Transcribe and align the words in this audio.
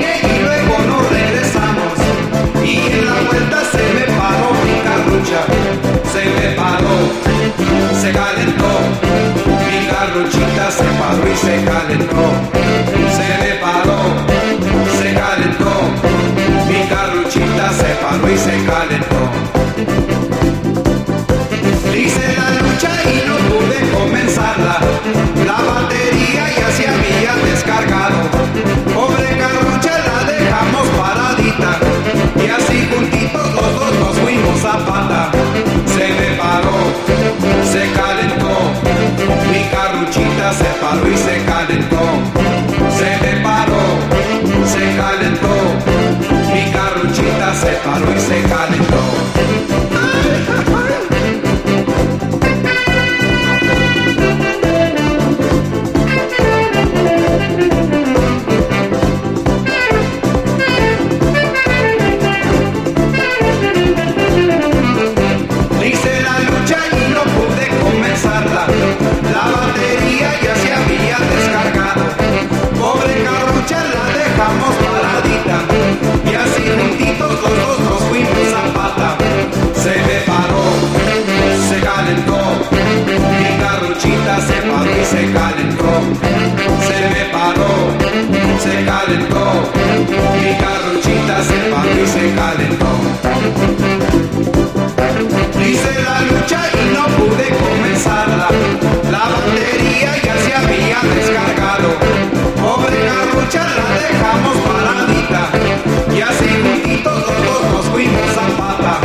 y 0.00 0.42
luego 0.42 0.78
nos 0.86 1.10
regresamos. 1.10 1.92
Y 2.64 2.76
en 2.76 3.06
la 3.06 3.20
vuelta 3.28 3.58
se 3.72 3.82
me 3.96 4.04
paró 4.18 4.48
mi 4.64 4.76
garrucha. 4.86 5.40
Se 6.12 6.24
me 6.24 6.54
paró, 6.56 6.96
se 8.00 8.12
calentó. 8.12 8.72
Mi 9.66 9.86
garruchita 9.86 10.70
se 10.70 10.84
paró 11.00 11.24
y 11.32 11.36
se 11.36 11.64
calentó. 11.64 12.24
Se 13.16 13.26
me 13.42 13.54
paró, 13.60 14.00
se 14.98 15.14
calentó. 15.14 15.72
Mi 16.68 16.88
garruchita 16.88 17.72
se 17.72 17.90
paró 18.02 18.30
y 18.30 18.38
se 18.38 18.64
calentó. 18.64 19.61
Se 85.04 85.32
calentó. 85.32 85.92
Se 86.86 86.98
me 87.12 87.24
paró, 87.32 87.72
se 88.60 88.84
calentó. 88.84 89.44
Mi 90.34 90.50
garruchita 90.62 91.42
se 91.42 91.58
paró 91.70 91.90
y 91.90 92.06
se 92.06 92.34
calentó. 92.34 92.90
Hice 95.60 95.92
la 96.02 96.20
lucha 96.22 96.60
y 96.74 96.94
no 96.94 97.04
pude 97.16 97.48
comenzarla. 97.48 98.48
La 99.10 99.18
batería 99.18 100.12
ya 100.22 100.36
se 100.36 100.54
había 100.54 101.00
descargado. 101.14 101.88
Pobre 102.60 102.98
garrucha 103.04 103.62
la 103.78 103.88
dejamos 104.00 104.56
paradita. 104.68 105.42
Y 106.14 106.20
así 106.20 106.48
juntitos 106.62 107.18
los 107.18 107.44
dos 107.44 107.62
nos 107.72 107.86
fuimos 107.86 108.36
a 108.36 108.46
pata. 108.56 109.00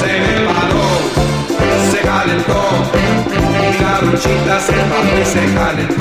Se 0.00 0.10
me 0.20 0.34
paró, 0.46 0.88
se 1.90 2.00
calentó. 2.00 2.60
Mi 3.60 3.76
garruchita 3.78 4.60
se 4.60 4.89
paró 5.46 5.82
y 5.82 5.99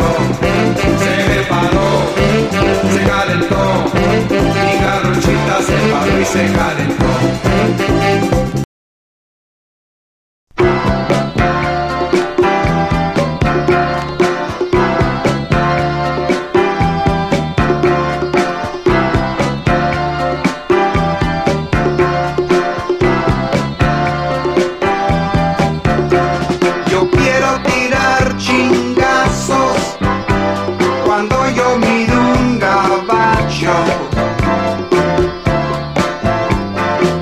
gabacho. 33.61 33.83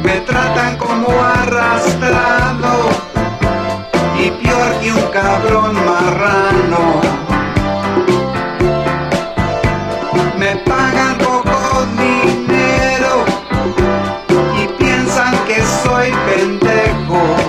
Me 0.04 0.22
tratan 0.22 0.78
como 0.78 1.08
arrastrado 1.22 2.90
y 4.20 4.32
peor 4.32 4.72
que 4.82 4.92
un 4.92 5.02
cabrón 5.12 5.76
marrano. 5.86 7.02
Me 10.38 10.56
pagan 10.58 11.18
poco 11.18 11.86
dinero 11.98 13.26
y 14.62 14.68
piensan 14.80 15.34
que 15.46 15.62
soy 15.84 16.12
pendejo. 16.28 17.47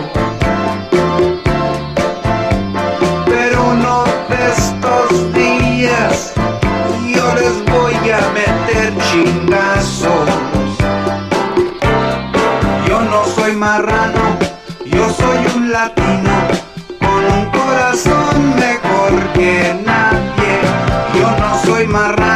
Que 19.39 19.75
nadie. 19.87 20.55
Yo 21.15 21.31
no 21.39 21.63
soy 21.65 21.87
marrano, 21.87 22.28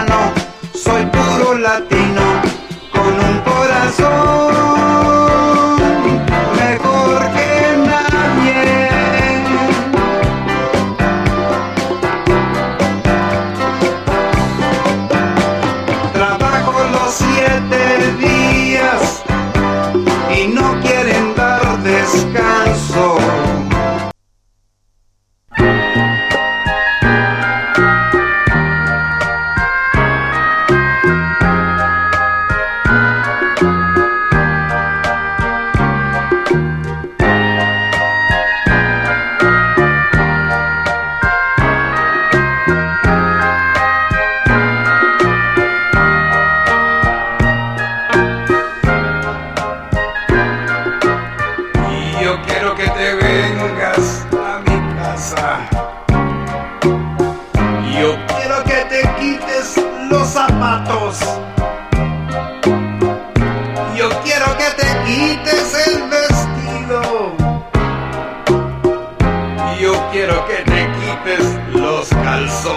Yo 72.64 72.70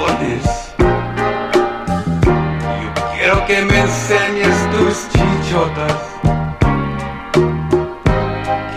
quiero 3.14 3.46
que 3.46 3.62
me 3.66 3.82
enseñes 3.82 4.70
tus 4.72 5.08
chichotas. 5.10 5.94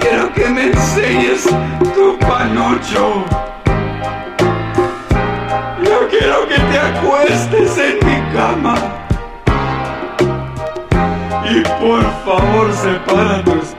Quiero 0.01 0.33
que 0.35 0.49
me 0.51 0.65
enseñes 0.67 1.49
tu 1.95 2.19
panocho. 2.19 3.25
Yo 5.83 6.09
quiero 6.11 6.47
que 6.47 6.59
te 6.59 6.79
acuestes 6.79 7.79
en 7.79 7.97
mi 8.07 8.21
cama. 8.35 8.75
Y 11.51 11.63
por 11.81 12.03
favor 12.27 12.71
separa 12.75 13.43
tus 13.45 13.78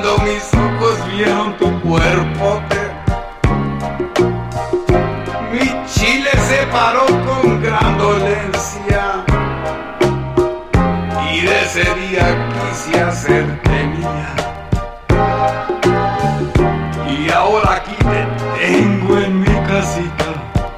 mis 0.00 0.54
ojos 0.54 0.98
vieron 1.12 1.56
tu 1.58 1.80
cuerpo. 1.82 2.62
Mi 5.52 5.86
chile 5.86 6.30
se 6.48 6.66
paró 6.72 7.06
con 7.06 7.62
gran 7.62 7.98
dolencia. 7.98 9.24
Y 11.32 11.40
de 11.40 11.62
ese 11.62 11.84
día 11.94 12.48
quise 12.52 13.00
hacerte. 13.02 13.71